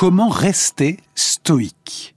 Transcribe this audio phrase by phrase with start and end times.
[0.00, 2.14] Comment rester stoïque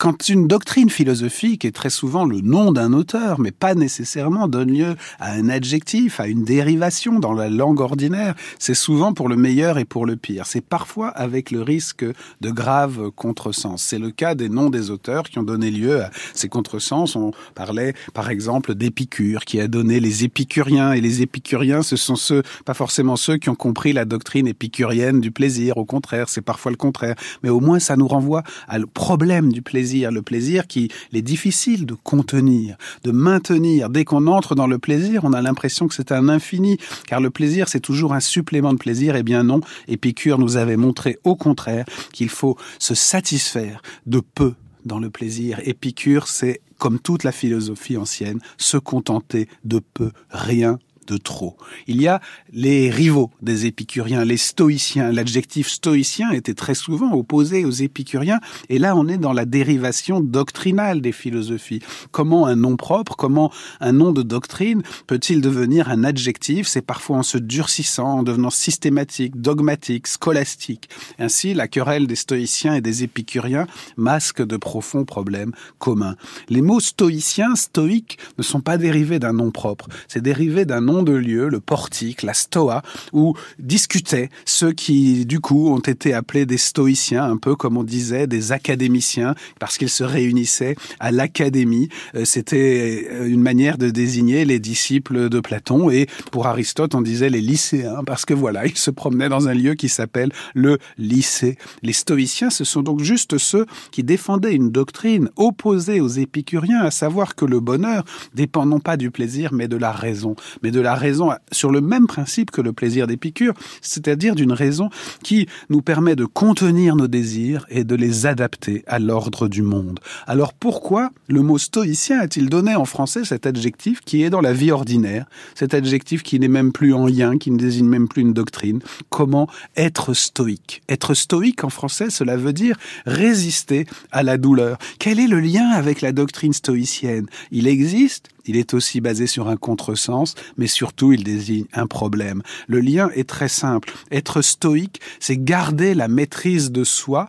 [0.00, 4.72] quand une doctrine philosophique est très souvent le nom d'un auteur, mais pas nécessairement donne
[4.72, 9.36] lieu à un adjectif, à une dérivation dans la langue ordinaire, c'est souvent pour le
[9.36, 10.46] meilleur et pour le pire.
[10.46, 12.06] C'est parfois avec le risque
[12.40, 13.82] de graves contresens.
[13.82, 17.14] C'est le cas des noms des auteurs qui ont donné lieu à ces contresens.
[17.14, 22.16] On parlait par exemple d'Épicure, qui a donné les épicuriens, et les épicuriens, ce sont
[22.16, 25.76] ceux, pas forcément ceux qui ont compris la doctrine épicurienne du plaisir.
[25.76, 27.16] Au contraire, c'est parfois le contraire.
[27.42, 31.86] Mais au moins, ça nous renvoie le problème du plaisir le plaisir qui est difficile
[31.86, 33.90] de contenir, de maintenir.
[33.90, 37.30] Dès qu'on entre dans le plaisir, on a l'impression que c'est un infini, car le
[37.30, 39.16] plaisir, c'est toujours un supplément de plaisir.
[39.16, 44.54] Eh bien non, Épicure nous avait montré au contraire qu'il faut se satisfaire de peu
[44.84, 45.60] dans le plaisir.
[45.64, 51.56] Épicure, c'est comme toute la philosophie ancienne, se contenter de peu, rien de trop.
[51.86, 52.20] Il y a
[52.52, 55.12] les rivaux des épicuriens, les stoïciens.
[55.12, 60.20] L'adjectif stoïcien était très souvent opposé aux épicuriens, et là on est dans la dérivation
[60.20, 61.80] doctrinale des philosophies.
[62.10, 66.66] Comment un nom propre, comment un nom de doctrine peut-il devenir un adjectif?
[66.66, 70.88] C'est parfois en se durcissant, en devenant systématique, dogmatique, scolastique.
[71.18, 73.66] Ainsi, la querelle des stoïciens et des épicuriens
[73.96, 76.16] masque de profonds problèmes communs.
[76.48, 81.12] Les mots stoïciens, stoïques, ne sont pas dérivés d'un nom propre, c'est dérivé d'un de
[81.12, 86.58] lieu, le portique, la stoa, où discutaient ceux qui, du coup, ont été appelés des
[86.58, 91.88] stoïciens, un peu comme on disait des académiciens, parce qu'ils se réunissaient à l'académie.
[92.14, 97.00] Euh, c'était euh, une manière de désigner les disciples de Platon, et pour Aristote, on
[97.00, 100.78] disait les lycéens, parce que voilà, ils se promenaient dans un lieu qui s'appelle le
[100.98, 101.56] lycée.
[101.82, 106.90] Les stoïciens, ce sont donc juste ceux qui défendaient une doctrine opposée aux épicuriens, à
[106.90, 108.04] savoir que le bonheur
[108.34, 111.82] dépend non pas du plaisir, mais de la raison, mais de la raison sur le
[111.82, 114.88] même principe que le plaisir d'Épicure, c'est-à-dire d'une raison
[115.22, 120.00] qui nous permet de contenir nos désirs et de les adapter à l'ordre du monde.
[120.26, 124.54] Alors pourquoi le mot stoïcien a-t-il donné en français cet adjectif qui est dans la
[124.54, 128.22] vie ordinaire, cet adjectif qui n'est même plus en lien, qui ne désigne même plus
[128.22, 128.80] une doctrine?
[129.10, 130.80] Comment être stoïque?
[130.88, 134.78] Être stoïque en français, cela veut dire résister à la douleur.
[134.98, 137.26] Quel est le lien avec la doctrine stoïcienne?
[137.50, 142.42] Il existe il est aussi basé sur un contresens, mais surtout il désigne un problème.
[142.66, 143.92] Le lien est très simple.
[144.10, 147.28] Être stoïque, c'est garder la maîtrise de soi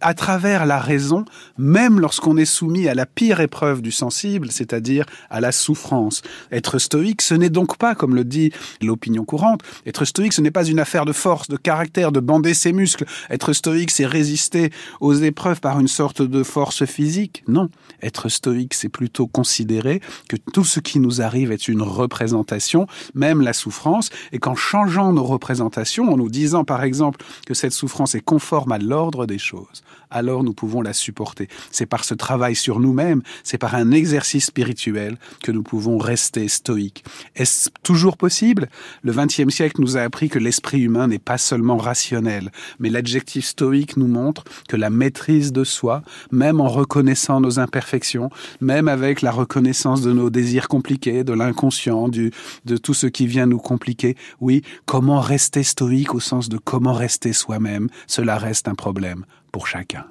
[0.00, 1.24] à travers la raison,
[1.58, 6.22] même lorsqu'on est soumis à la pire épreuve du sensible, c'est-à-dire à la souffrance.
[6.52, 10.50] Être stoïque, ce n'est donc pas, comme le dit l'opinion courante, être stoïque, ce n'est
[10.50, 13.04] pas une affaire de force, de caractère, de bander ses muscles.
[13.30, 17.44] Être stoïque, c'est résister aux épreuves par une sorte de force physique.
[17.48, 17.68] Non.
[18.02, 23.40] Être stoïque, c'est plutôt considérer que tout ce qui nous arrive est une représentation, même
[23.40, 28.14] la souffrance, et qu'en changeant nos représentations, en nous disant par exemple que cette souffrance
[28.14, 31.48] est conforme à l'ordre des choses, alors nous pouvons la supporter.
[31.70, 36.48] C'est par ce travail sur nous-mêmes, c'est par un exercice spirituel que nous pouvons rester
[36.48, 37.04] stoïques.
[37.34, 38.68] Est-ce toujours possible?
[39.02, 43.44] Le XXe siècle nous a appris que l'esprit humain n'est pas seulement rationnel, mais l'adjectif
[43.44, 48.30] stoïque nous montre que la maîtrise de soi, même en reconnaissant nos imperfections,
[48.60, 53.46] même avec la reconnaissance de nos désirs compliqués, de l'inconscient, de tout ce qui vient
[53.46, 58.74] nous compliquer, oui, comment rester stoïque au sens de comment rester soi-même, cela reste un
[58.74, 59.24] problème
[59.54, 60.04] pour chacun.